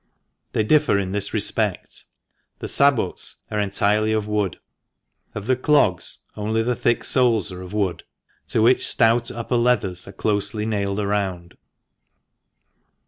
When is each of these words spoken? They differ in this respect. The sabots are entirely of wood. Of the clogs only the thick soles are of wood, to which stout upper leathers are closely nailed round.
They 0.53 0.63
differ 0.63 0.97
in 0.97 1.11
this 1.11 1.31
respect. 1.31 2.05
The 2.57 2.67
sabots 2.67 3.35
are 3.51 3.59
entirely 3.59 4.13
of 4.13 4.27
wood. 4.27 4.59
Of 5.35 5.45
the 5.45 5.55
clogs 5.55 6.23
only 6.35 6.63
the 6.63 6.75
thick 6.75 7.03
soles 7.03 7.51
are 7.51 7.61
of 7.61 7.71
wood, 7.71 8.01
to 8.47 8.63
which 8.63 8.83
stout 8.87 9.29
upper 9.29 9.57
leathers 9.57 10.07
are 10.07 10.11
closely 10.11 10.65
nailed 10.65 10.97
round. 10.97 11.55